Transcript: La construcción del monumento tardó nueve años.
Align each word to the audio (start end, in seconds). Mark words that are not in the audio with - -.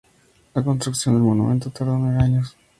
La 0.55 0.63
construcción 0.63 1.13
del 1.13 1.23
monumento 1.23 1.69
tardó 1.69 1.95
nueve 1.95 2.17
años. 2.23 2.57